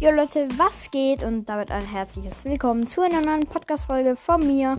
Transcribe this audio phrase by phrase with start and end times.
[0.00, 1.24] Jo Leute, was geht?
[1.24, 4.78] Und damit ein herzliches Willkommen zu einer neuen Podcast-Folge von mir.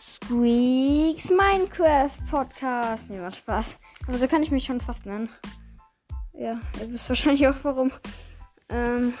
[0.00, 3.04] Squeaks Minecraft Podcast.
[3.10, 3.76] Nee, macht Spaß.
[4.06, 5.28] Aber so kann ich mich schon fast nennen.
[6.32, 7.92] Ja, ihr wisst wahrscheinlich auch warum.
[8.70, 9.12] Ähm,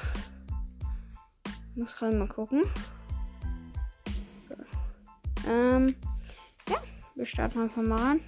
[1.74, 2.62] muss gerade mal gucken.
[5.46, 5.94] Ähm,
[6.70, 6.78] ja,
[7.16, 8.20] wir starten einfach mal ran.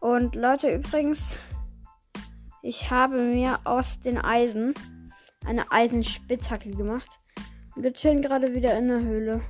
[0.00, 1.36] Und Leute, übrigens,
[2.60, 4.74] ich habe mir aus den Eisen
[5.44, 7.18] eine Eisenspitzhacke gemacht.
[7.76, 9.42] Wir chillen gerade wieder in der Höhle.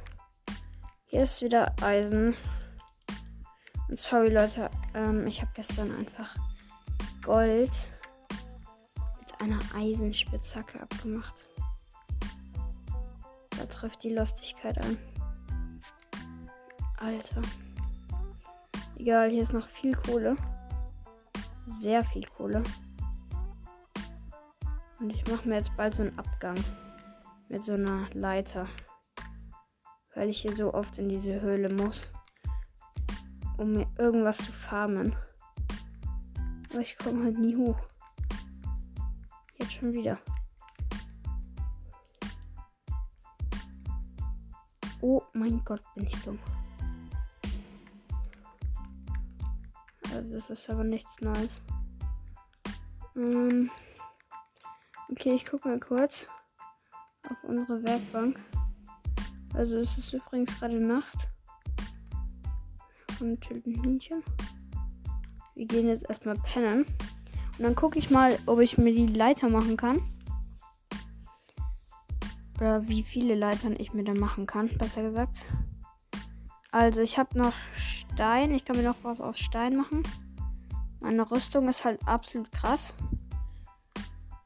[1.07, 2.35] Hier ist wieder Eisen.
[3.89, 6.35] Und sorry Leute, ähm, ich habe gestern einfach
[7.23, 7.71] Gold
[9.21, 11.47] mit einer Eisenspitzhacke abgemacht.
[13.51, 14.99] Da trifft die Lustigkeit an.
[16.99, 17.43] Alter.
[18.97, 20.37] Egal, hier ist noch viel Kohle.
[21.66, 22.63] Sehr viel Kohle.
[25.05, 26.57] Und ich mache mir jetzt bald so einen Abgang
[27.51, 28.66] mit so einer Leiter.
[30.15, 32.07] Weil ich hier so oft in diese Höhle muss.
[33.59, 35.15] Um mir irgendwas zu farmen.
[36.71, 37.79] Aber ich komme halt nie hoch.
[39.59, 40.19] Jetzt schon wieder.
[45.02, 46.39] Oh mein Gott, bin ich dumm.
[50.15, 51.51] Also das ist aber nichts Neues.
[53.16, 53.71] Ähm
[55.10, 56.27] okay, ich gucke mal kurz
[57.29, 58.38] auf unsere Werkbank.
[59.55, 61.16] Also es ist übrigens gerade Nacht.
[63.21, 64.22] Und töten Hühnchen.
[65.55, 66.84] Wir gehen jetzt erstmal pennen.
[67.59, 70.00] Und dann gucke ich mal, ob ich mir die Leiter machen kann.
[72.59, 75.44] Oder wie viele Leitern ich mir da machen kann, besser gesagt.
[76.72, 78.53] Also ich habe noch Stein.
[78.53, 80.03] Ich kann mir noch was aus Stein machen.
[81.00, 82.94] Meine Rüstung ist halt absolut krass.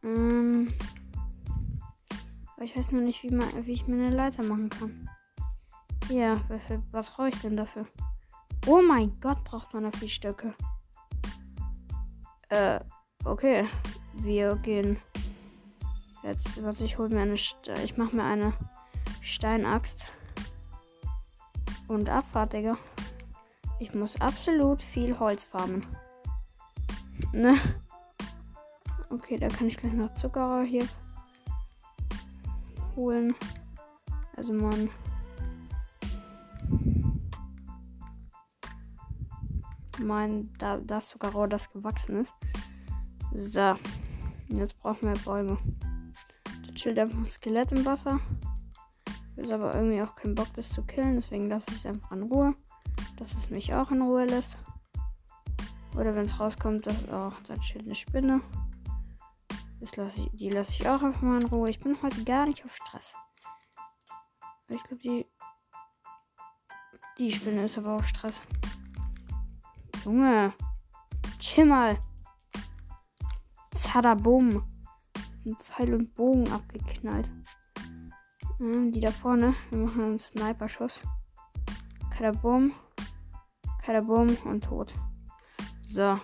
[0.09, 0.73] Ähm,
[2.57, 5.09] aber ich weiß noch nicht, wie, man, wie ich mir eine Leiter machen kann.
[6.09, 6.41] Ja,
[6.91, 7.87] was brauche ich denn dafür?
[8.67, 10.55] Oh mein Gott, braucht man dafür Stöcke.
[12.49, 12.81] Äh,
[13.25, 13.69] okay.
[14.15, 14.99] Wir gehen
[16.23, 18.53] jetzt, was ich hole mir eine, St ich mache mir eine
[19.21, 20.07] Steinaxt
[21.87, 22.77] und Abfahrt, Digga.
[23.79, 25.87] Ich muss absolut viel Holz farmen.
[27.33, 27.59] Ne?
[29.11, 30.87] Okay, da kann ich gleich noch Zuckerer hier
[32.97, 33.35] holen.
[34.37, 34.91] Also man.
[40.01, 42.33] Mein, da, das Zuckerrohr, das gewachsen ist.
[43.35, 43.75] So.
[44.49, 45.59] Jetzt brauchen wir Bäume.
[46.67, 48.21] Da chillt einfach ein Skelett im Wasser.
[49.37, 51.17] Habe aber irgendwie auch keinen Bock, das zu killen.
[51.17, 52.55] Deswegen lasse ich es einfach in Ruhe
[53.19, 54.57] dass es mich auch in Ruhe lässt.
[55.95, 58.41] Oder wenn es rauskommt, dass oh, da steht eine Spinne.
[59.81, 61.71] Lass ich, die lasse ich auch einfach mal in Ruhe.
[61.71, 63.15] Ich bin heute gar nicht auf Stress.
[64.69, 65.27] Ich glaube, die.
[67.19, 68.41] Die Spinne ist aber auf Stress.
[70.05, 70.53] Junge.
[71.39, 71.99] Chill mal.
[73.73, 74.65] Zadabum.
[75.45, 77.31] Ein Pfeil und Bogen abgeknallt.
[78.61, 79.55] die da vorne.
[79.71, 81.01] Wir machen einen Sniper-Schuss.
[82.11, 82.73] Kadabum.
[83.83, 84.93] Kadabum und tot.
[85.83, 86.19] So.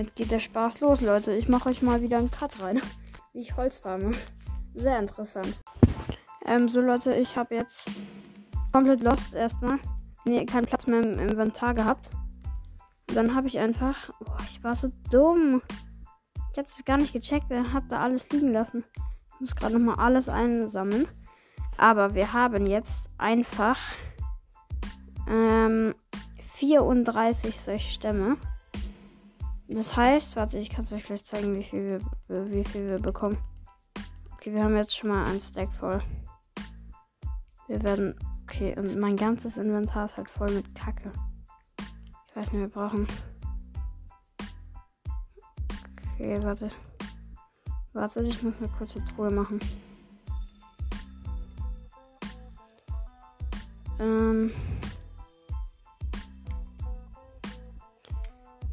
[0.00, 1.34] Jetzt geht der Spaß los, Leute.
[1.34, 2.80] Ich mache euch mal wieder einen Cut rein.
[3.34, 4.12] Wie ich Holz farme.
[4.74, 5.60] Sehr interessant.
[6.46, 7.90] Ähm, so Leute, ich habe jetzt
[8.72, 9.78] komplett lost erstmal.
[10.24, 12.08] Nee, keinen Platz mehr im Inventar gehabt.
[13.10, 14.08] Und dann habe ich einfach.
[14.20, 15.60] Boah, ich war so dumm.
[16.52, 17.50] Ich habe das gar nicht gecheckt.
[17.50, 18.84] Ich habe da alles liegen lassen.
[19.34, 21.08] Ich muss gerade nochmal alles einsammeln.
[21.76, 23.76] Aber wir haben jetzt einfach
[25.28, 25.94] ähm,
[26.54, 28.38] 34 solche Stämme.
[29.72, 32.98] Das heißt, warte, ich kann es euch gleich zeigen, wie viel, wir, wie viel wir
[32.98, 33.38] bekommen.
[34.32, 36.02] Okay, wir haben jetzt schon mal ein Stack voll.
[37.68, 38.18] Wir werden.
[38.42, 41.12] Okay, und mein ganzes Inventar ist halt voll mit Kacke.
[42.26, 43.06] Ich weiß nicht, wir brauchen.
[46.14, 46.68] Okay, warte.
[47.92, 49.60] Warte, ich muss eine Truhe machen.
[54.00, 54.50] Ähm.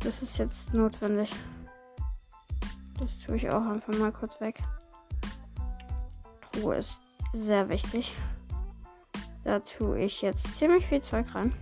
[0.08, 1.30] Das ist jetzt notwendig.
[2.98, 4.58] Das tue ich auch einfach mal kurz weg.
[6.50, 6.98] Truhe ist
[7.34, 8.16] sehr wichtig.
[9.44, 11.54] Da tue ich jetzt ziemlich viel Zeug rein.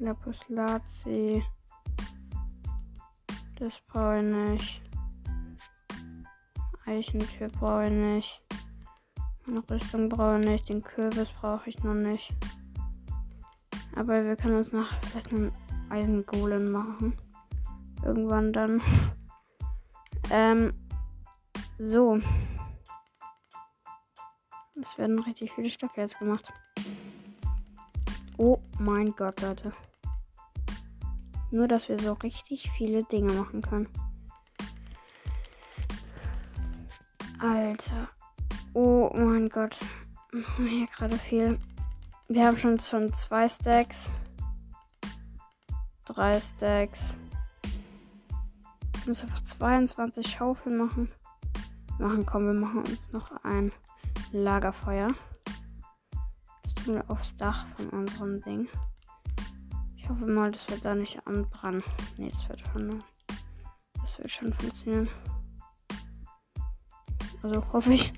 [0.00, 1.44] Lapis Lazuli.
[3.60, 4.82] Das brauche ich nicht.
[6.84, 8.42] Eichentür brauche ich nicht.
[9.46, 10.68] Eine Rüstung brauche ich nicht.
[10.68, 12.34] Den Kürbis brauche ich noch nicht.
[13.98, 15.52] Aber wir können uns nach vielleicht einen
[15.88, 17.18] Eisengolem machen.
[18.04, 18.80] Irgendwann dann.
[20.30, 20.72] ähm,
[21.78, 22.16] so.
[24.80, 26.48] Es werden richtig viele Stöcke jetzt gemacht.
[28.36, 29.72] Oh mein Gott, Leute.
[31.50, 33.88] Nur, dass wir so richtig viele Dinge machen können.
[37.40, 38.08] Alter.
[38.74, 39.76] Oh mein Gott.
[40.56, 41.58] Hier gerade viel.
[42.30, 44.10] Wir haben schon schon zwei Stacks.
[46.04, 47.14] Drei Stacks.
[48.98, 51.10] Ich muss einfach 22 Schaufeln machen.
[51.98, 53.72] Machen, komm, wir machen uns noch ein
[54.32, 55.08] Lagerfeuer.
[56.64, 58.68] Das tun wir aufs Dach von unserem Ding.
[59.96, 61.82] Ich hoffe mal, das wird da nicht anbrennen.
[62.18, 63.02] Nee, das wird schon.
[64.02, 65.08] Das wird schon funktionieren.
[67.42, 68.12] Also hoffe ich.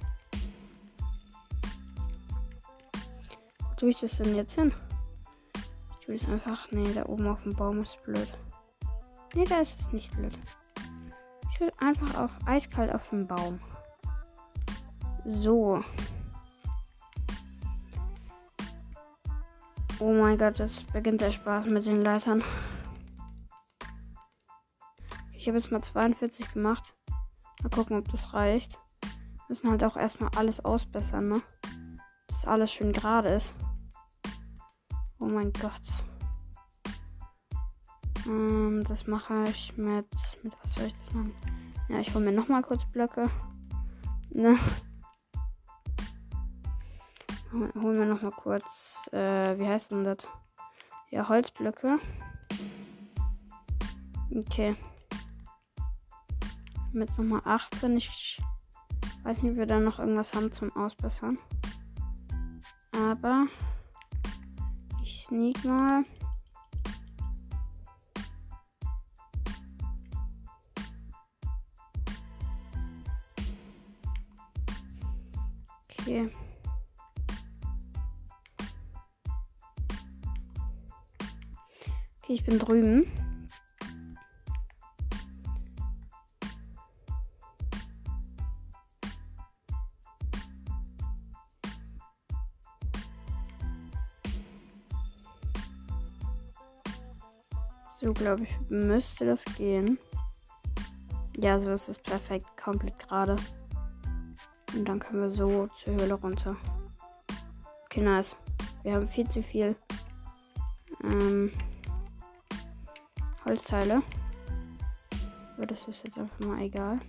[3.81, 4.75] Tue ich das denn jetzt hin?
[5.99, 6.71] Ich tue es einfach.
[6.71, 8.29] Nee, da oben auf dem Baum ist blöd.
[9.35, 10.39] Nee, da ist es nicht blöd.
[11.53, 13.59] Ich will einfach auf eiskalt auf dem Baum.
[15.25, 15.83] So.
[19.99, 22.45] Oh mein Gott, jetzt beginnt der Spaß mit den Leitern.
[25.33, 26.95] Ich habe jetzt mal 42 gemacht.
[27.63, 28.79] Mal gucken, ob das reicht.
[29.49, 31.43] Müssen halt auch erstmal alles ausbessern, ne?
[32.29, 33.55] Dass alles schön gerade ist.
[35.21, 35.73] Oh mein Gott.
[38.27, 40.07] Ähm, das mache ich mit.
[40.43, 41.35] Mit was soll ich das machen?
[41.89, 43.31] Ja, ich hole mir nochmal kurz Blöcke.
[44.31, 44.59] Ne?
[47.53, 50.19] Holen wir noch mal kurz, äh, wie heißt denn das?
[51.11, 51.99] Ja, Holzblöcke.
[54.35, 54.77] Okay.
[56.93, 57.97] Jetzt nochmal 18.
[57.97, 58.41] Ich
[59.25, 61.37] weiß nicht, ob wir da noch irgendwas haben zum Ausbessern.
[62.93, 63.47] Aber
[65.31, 66.05] sneak mal.
[76.01, 76.29] Okay.
[82.19, 83.30] Okay, ich bin drüben.
[98.21, 99.99] Glaube ich, müsste das gehen.
[101.37, 103.37] Ja, so ist es perfekt, komplett gerade.
[104.75, 106.57] Und dann können wir so zur Höhle runter.
[107.87, 108.37] Okay, nice.
[108.83, 109.75] Wir haben viel zu viel.
[111.03, 111.51] Ähm,
[113.45, 114.03] Holzteile.
[115.57, 117.01] Aber das ist jetzt einfach mal egal.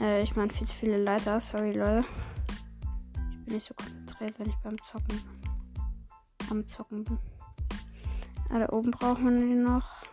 [0.00, 1.40] Äh, ich meine viel zu viele Leiter.
[1.40, 2.04] Sorry, Leute.
[3.30, 5.43] Ich bin nicht so konzentriert, wenn ich beim Zocken bin.
[6.50, 7.18] Am Zocken bin.
[8.50, 10.04] Ah, da oben brauchen wir die noch.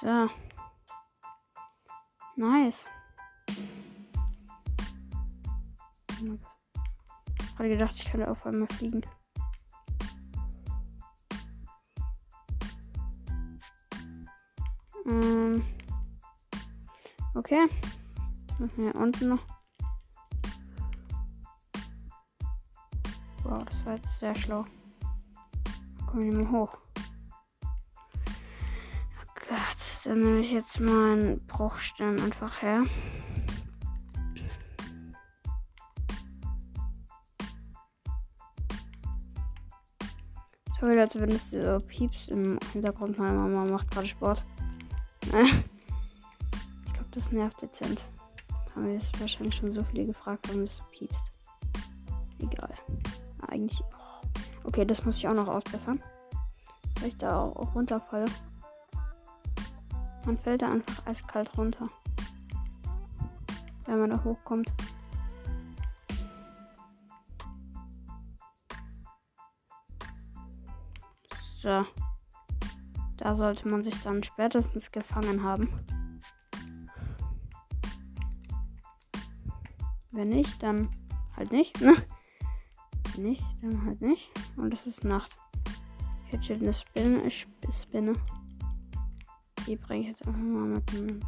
[0.00, 0.30] So.
[2.36, 2.84] Nice.
[7.40, 9.02] Ich hatte gedacht, ich könnte auf einmal fliegen.
[15.06, 15.64] Ähm.
[17.34, 17.66] Okay.
[18.58, 19.46] Machen wir hier unten noch.
[23.44, 24.64] Wow, das war jetzt sehr schlau.
[26.06, 26.76] Kommen wir mal hoch.
[30.06, 32.84] Dann nehme ich jetzt mal einen Bruchstein einfach her.
[40.78, 43.18] Sorry Leute, wenn es so pieps im Hintergrund.
[43.18, 44.44] Meine Mama macht gerade Sport.
[45.26, 48.04] Ich glaube, das nervt dezent.
[48.74, 51.32] Haben wir jetzt wahrscheinlich schon so viele gefragt, warum es piepst.
[52.38, 52.74] Egal.
[53.48, 53.80] Eigentlich.
[54.64, 56.02] Okay, das muss ich auch noch ausbessern.
[57.00, 58.26] Weil ich da auch runterfalle.
[60.24, 61.88] Man fällt da einfach eiskalt runter.
[63.86, 64.72] Wenn man da hochkommt.
[71.62, 71.84] So.
[73.16, 75.68] Da sollte man sich dann spätestens gefangen haben.
[80.10, 80.88] Wenn nicht, dann
[81.36, 81.80] halt nicht.
[81.80, 81.94] Ne?
[83.14, 84.30] Wenn nicht, dann halt nicht.
[84.56, 85.30] Und es ist Nacht.
[86.26, 87.30] Hier steht eine Spinne.
[87.30, 88.14] Spinne.
[89.66, 91.20] Die bringe ich jetzt einfach mal mit dem.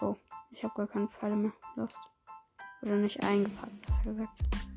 [0.00, 0.16] Oh,
[0.50, 1.52] ich habe gar keine Pfeile mehr.
[1.76, 1.96] Lost.
[2.82, 4.67] Oder nicht eingepackt, besser gesagt.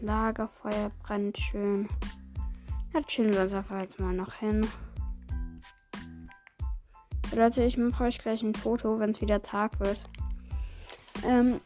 [0.00, 1.88] Lagerfeuer brennt schön.
[2.92, 4.66] Ja, chillen wir uns einfach jetzt mal noch hin.
[7.34, 9.98] Leute, ich mache euch gleich ein Foto, wenn es wieder Tag wird.
[11.24, 11.60] Ähm,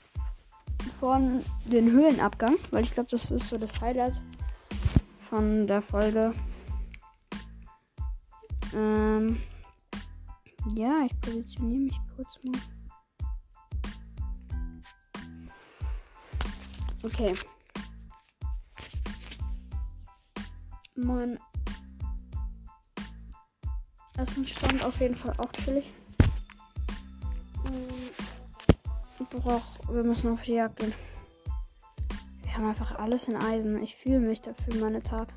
[0.98, 4.22] von den Höhlenabgang, weil ich glaube, das ist so das Highlight
[5.28, 6.34] von der Folge.
[8.74, 9.40] Ähm,
[10.74, 12.60] ja, ich positioniere mich kurz mal.
[17.02, 17.34] Okay.
[21.02, 21.38] Mein
[24.18, 25.92] Essenstand auf jeden Fall auch chillig.
[27.66, 28.10] Ähm,
[29.30, 30.92] brauch, wir müssen auf die Jagd gehen.
[32.42, 33.82] Wir haben einfach alles in Eisen.
[33.82, 35.32] Ich fühle mich dafür, meine Tat.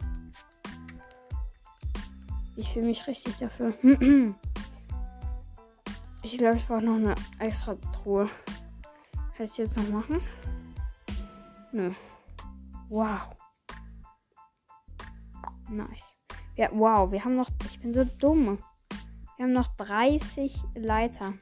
[2.58, 3.74] Ich fühle mich richtig dafür.
[6.24, 8.30] ich glaube, ich brauche noch eine extra Truhe.
[9.38, 10.18] Kann ich jetzt noch machen?
[11.72, 11.92] Nö.
[12.90, 13.22] Wow.
[15.70, 16.04] Nice.
[16.56, 17.50] Ja, wow, wir haben noch.
[17.66, 18.60] Ich bin so dumm.
[19.38, 21.40] Wir haben noch 30 Leitern.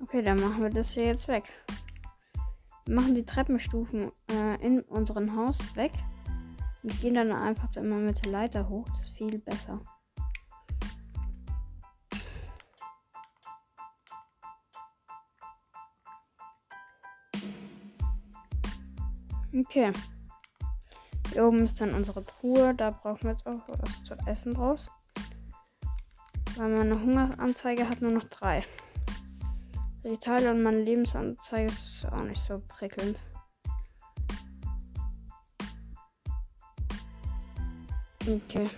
[0.00, 1.44] Okay, dann machen wir das hier jetzt weg.
[2.84, 5.92] Wir machen die Treppenstufen äh, in unserem Haus weg.
[6.82, 8.86] Und gehen dann einfach immer mit der Leiter hoch.
[8.88, 9.80] Das ist viel besser.
[19.54, 19.92] Okay.
[21.32, 22.74] Hier oben ist dann unsere Truhe.
[22.74, 24.90] Da brauchen wir jetzt auch was zu essen draus.
[26.56, 28.64] Weil meine Hungeranzeige hat nur noch drei.
[30.04, 33.18] Die Teile und meine Lebensanzeige ist auch nicht so prickelnd.
[38.22, 38.70] Okay.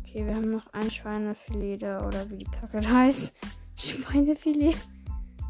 [0.00, 3.32] Okay, wir haben noch ein Schweinefilet da, oder wie die Kacke da heißt.
[3.76, 4.76] Schweinefilet.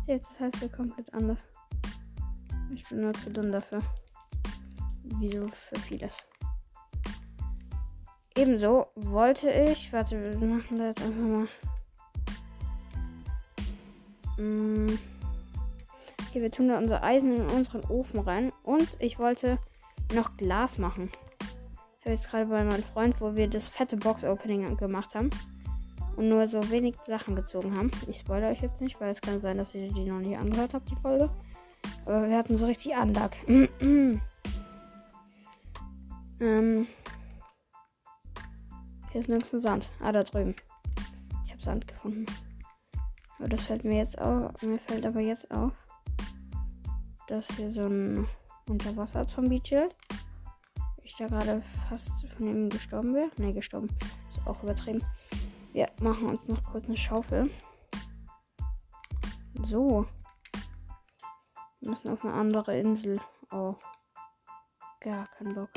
[0.06, 1.38] Jetzt heißt er komplett anders.
[2.74, 3.80] Ich bin nur zu dumm dafür.
[5.16, 6.16] Wieso für vieles.
[8.36, 9.92] Ebenso wollte ich.
[9.92, 11.48] Warte, wir machen das einfach mal.
[14.38, 14.98] Mm.
[16.28, 18.52] Okay, wir tun da unser Eisen in unseren Ofen rein.
[18.62, 19.58] Und ich wollte
[20.14, 21.10] noch Glas machen.
[21.98, 25.30] Ich habe jetzt gerade bei meinem Freund, wo wir das fette Box-Opening gemacht haben.
[26.16, 27.90] Und nur so wenig Sachen gezogen haben.
[28.08, 30.74] Ich spoilere euch jetzt nicht, weil es kann sein, dass ihr die noch nicht angehört
[30.74, 31.30] habt, die Folge.
[32.06, 33.32] Aber wir hatten so richtig Anlag.
[36.40, 36.86] Ähm.
[39.10, 39.90] Hier ist nirgends ein Sand.
[40.00, 40.54] Ah, da drüben.
[41.46, 42.26] Ich habe Sand gefunden.
[43.38, 44.60] Aber das fällt mir jetzt auf.
[44.62, 45.72] Mir fällt aber jetzt auf,
[47.26, 48.26] dass hier so ein
[48.68, 49.94] Unterwasser-Zombie chillt.
[51.02, 53.30] Ich da gerade fast von ihm gestorben wäre.
[53.38, 53.88] Ne, gestorben.
[54.30, 55.02] Ist auch übertrieben.
[55.72, 57.50] Wir machen uns noch kurz eine Schaufel.
[59.62, 60.06] So.
[61.80, 63.18] Wir müssen auf eine andere Insel.
[63.50, 63.74] Oh.
[65.00, 65.70] Gar keinen Bock.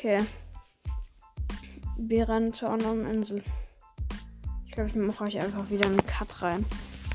[0.00, 0.24] Okay.
[1.98, 3.42] Wir rennen zur anderen Insel.
[4.64, 6.64] Ich glaube, ich mache euch einfach wieder einen Cut rein.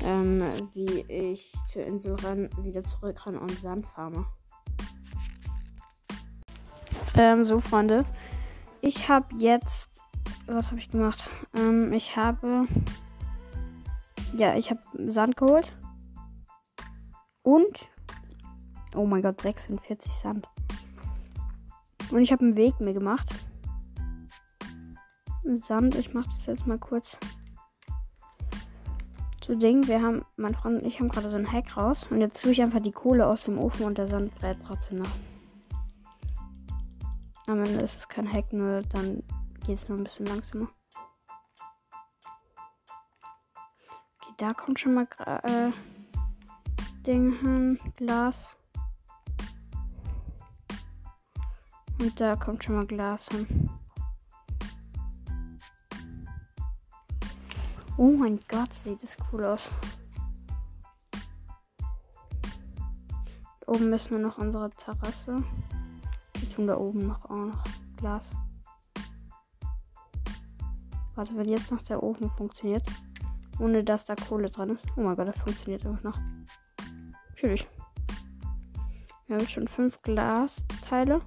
[0.04, 4.24] Ähm, wie ich zur Insel renne, wieder zurück renne und Sand farme.
[7.16, 8.04] Ähm, so, Freunde.
[8.82, 10.00] Ich habe jetzt.
[10.46, 11.28] Was habe ich gemacht?
[11.56, 12.68] Ähm, ich habe.
[14.32, 15.76] Ja, ich habe Sand geholt.
[17.42, 17.88] Und.
[18.94, 20.48] Oh mein Gott, 46 Sand.
[22.10, 23.28] Und ich habe einen Weg mir gemacht.
[25.54, 27.18] Sand, ich mache das jetzt mal kurz
[29.40, 29.86] zu Ding.
[29.86, 32.06] Wir haben, mein Freund und ich haben gerade so ein Hack raus.
[32.10, 34.98] Und jetzt tue ich einfach die Kohle aus dem Ofen und der Sand brät trotzdem
[34.98, 35.10] noch.
[37.46, 39.22] Am Ende ist es kein Hack, nur dann
[39.64, 40.68] geht es nur ein bisschen langsamer.
[44.18, 45.06] Okay, da kommt schon mal
[45.44, 45.70] äh,
[47.06, 48.55] Ding hin, Glas.
[51.98, 53.70] Und da kommt schon mal Glas hin.
[57.96, 59.70] Oh mein Gott, sieht das cool aus.
[63.66, 65.42] Oben müssen wir noch unsere Terrasse.
[66.38, 67.64] Wir tun da oben noch auch noch
[67.96, 68.30] Glas.
[71.14, 72.86] Warte, wenn jetzt noch der Ofen funktioniert,
[73.58, 74.84] ohne dass da Kohle dran ist.
[74.96, 76.18] Oh mein Gott, das funktioniert einfach noch.
[77.30, 77.66] Natürlich.
[79.26, 81.20] Wir haben schon fünf Glasteile.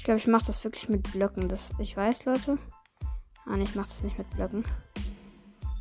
[0.00, 1.46] Ich glaube, ich mache das wirklich mit Blöcken.
[1.46, 2.56] Das, ich weiß, Leute.
[3.44, 4.64] Ah, ich mache das nicht mit Blöcken.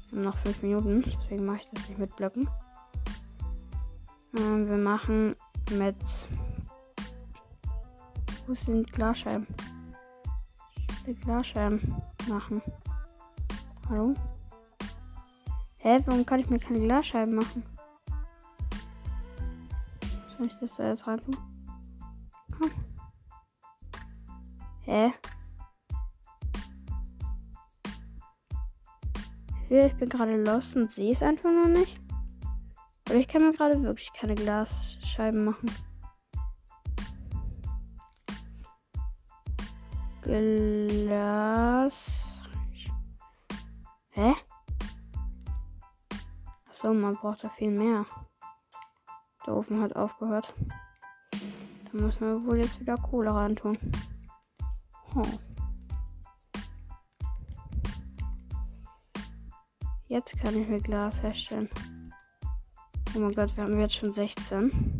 [0.09, 2.49] Wir haben noch fünf Minuten, deswegen mache ich das nicht mit Blöcken.
[4.37, 5.35] Ähm, wir machen
[5.71, 5.95] mit.
[8.45, 9.47] Wo sind Glasscheiben?
[10.89, 11.95] Ich will Glasscheiben
[12.27, 12.61] machen.
[13.87, 14.15] Hallo?
[15.77, 17.63] Hä, warum kann ich mir keine Glasscheiben machen?
[20.37, 21.37] Soll ich das da jetzt rein tun?
[22.59, 22.88] Komm.
[24.89, 25.11] Hä?
[29.69, 32.01] Ich bin gerade lost und sehe es einfach noch nicht.
[33.07, 35.69] Oder ich kann mir gerade wirklich keine Glasscheiben machen.
[40.23, 42.09] Glas.
[44.09, 44.33] Hä?
[46.67, 48.05] Achso, man braucht da viel mehr.
[49.45, 50.51] Der Ofen hat aufgehört.
[51.31, 53.77] Da müssen wir wohl jetzt wieder Kohle reintun.
[60.07, 61.69] Jetzt kann ich mir Glas herstellen.
[63.15, 64.98] Oh mein Gott, wir haben jetzt schon 16.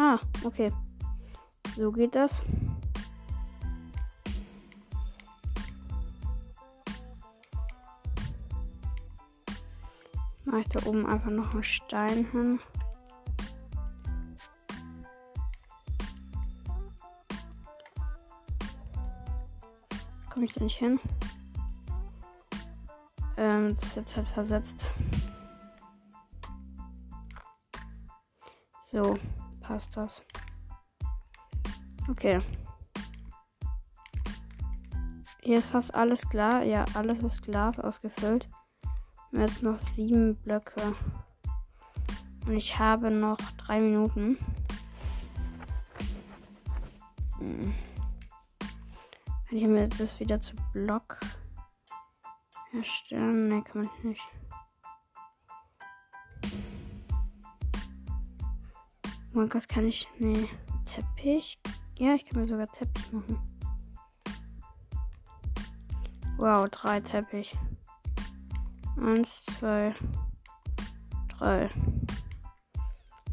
[0.00, 0.72] Ah, okay.
[1.74, 2.40] So geht das.
[10.44, 12.60] Mache ich da oben einfach noch einen Stein hin.
[20.30, 21.00] Komme ich da nicht hin?
[23.36, 24.86] Ähm, das ist jetzt halt versetzt.
[28.92, 29.18] So,
[29.68, 30.22] passt das.
[32.08, 32.40] Okay.
[35.42, 36.62] Hier ist fast alles klar.
[36.62, 38.48] Ja, alles ist Glas ausgefüllt.
[39.32, 40.94] Jetzt noch sieben Blöcke.
[42.46, 44.38] Und ich habe noch drei Minuten.
[47.38, 47.74] Hm.
[49.48, 51.18] Kann ich mir das wieder zu Block
[52.70, 53.48] herstellen?
[53.48, 54.22] Ne, kann man nicht.
[59.38, 60.08] Mein Gott, kann ich.
[60.18, 60.48] Nee.
[60.84, 61.60] Teppich?
[61.96, 63.38] Ja, ich kann mir sogar Teppich machen.
[66.38, 67.56] Wow, drei Teppich.
[69.00, 69.28] Eins,
[69.60, 69.94] zwei,
[71.28, 71.70] drei.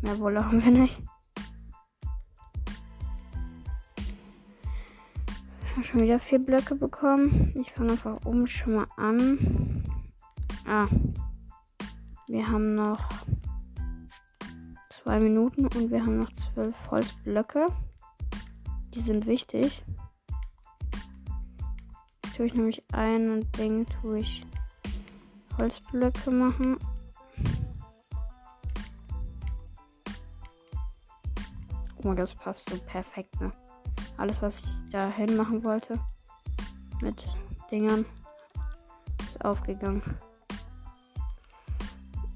[0.03, 1.01] Mehr Wolle haben wir nicht.
[5.63, 7.51] Ich habe schon wieder vier Blöcke bekommen.
[7.59, 9.83] Ich fange einfach oben schon mal an.
[10.67, 10.87] Ah.
[12.27, 13.25] Wir haben noch
[15.05, 17.67] zwei Minuten und wir haben noch zwölf Holzblöcke.
[18.95, 19.83] Die sind wichtig.
[22.35, 24.43] Tue ich nämlich ein Ding, tue ich
[25.59, 26.79] Holzblöcke machen.
[32.03, 33.53] Oh, das passt so perfekt, ne?
[34.17, 35.99] Alles, was ich da hin machen wollte
[37.01, 37.27] mit
[37.69, 38.05] Dingern,
[39.19, 40.01] ist aufgegangen.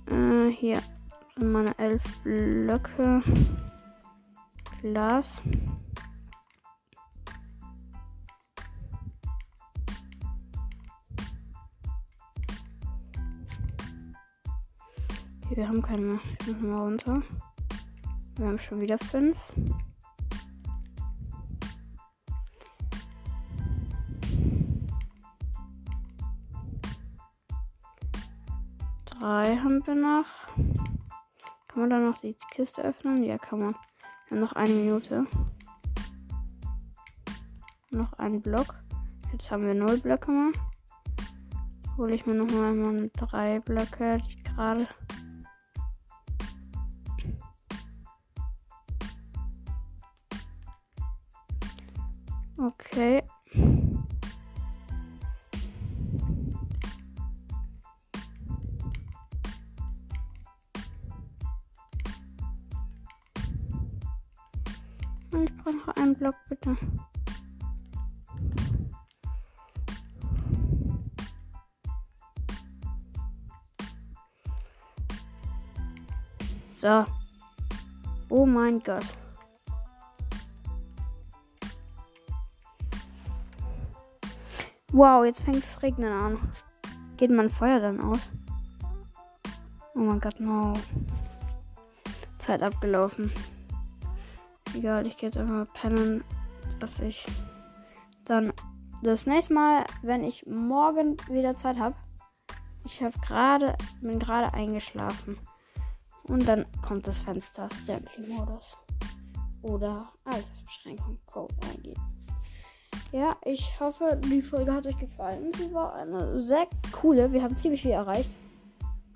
[0.06, 0.80] Äh, hier
[1.46, 3.22] meine elf Blöcke.
[4.82, 5.42] Glas.
[15.46, 16.20] Okay, wir haben keine mehr.
[16.40, 17.22] Ich muss mal runter.
[18.38, 19.38] Wir haben schon wieder fünf.
[29.06, 30.89] Drei haben wir noch.
[31.80, 33.24] Kann man da noch die Kiste öffnen?
[33.24, 33.74] Ja, kann man.
[34.28, 35.26] Wir haben noch eine Minute.
[37.92, 38.76] Noch ein Block.
[39.32, 40.52] Jetzt haben wir null Blöcke mehr.
[41.96, 44.90] Hole ich mir noch mal drei Blöcke, die gerade
[52.58, 53.24] Okay.
[66.20, 66.76] Block, bitte.
[76.78, 77.06] So.
[78.30, 79.06] Oh mein Gott.
[84.92, 86.52] Wow, jetzt fängt es regnen an.
[87.16, 88.30] Geht mein Feuer dann aus?
[89.96, 90.74] Oh mein Gott, no.
[92.40, 93.32] Zeit abgelaufen.
[94.76, 96.24] Egal, ich gehe jetzt einfach pennen,
[96.80, 97.26] dass ich
[98.26, 98.54] dann
[99.02, 101.96] das nächste Mal, wenn ich morgen wieder Zeit habe,
[102.86, 105.38] ich habe gerade, bin gerade eingeschlafen.
[106.24, 108.78] Und dann kommt das Fenster Stampy-Modus.
[109.62, 112.02] Oder Altersbeschränkung Code eingeben.
[113.12, 115.52] Ja, ich hoffe, die Folge hat euch gefallen.
[115.58, 117.32] Sie war eine sehr coole.
[117.32, 118.32] Wir haben ziemlich viel erreicht.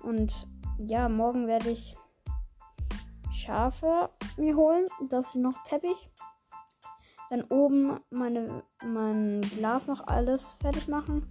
[0.00, 0.34] Und
[0.78, 1.96] ja, morgen werde ich
[3.44, 4.86] Schafe mir holen.
[5.10, 6.10] Das ist noch Teppich.
[7.30, 11.26] Dann oben meine, mein Glas noch alles fertig machen.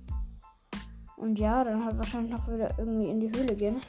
[1.17, 3.81] Und ja, dann halt wahrscheinlich noch wieder irgendwie in die Höhle gehen.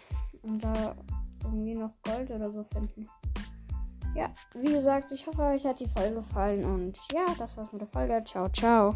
[0.42, 0.94] Und da
[1.42, 3.08] irgendwie noch Gold oder so finden.
[4.14, 6.64] Ja, wie gesagt, ich hoffe, euch hat die Folge gefallen.
[6.64, 8.22] Und ja, das war's mit der Folge.
[8.24, 8.94] Ciao, ciao.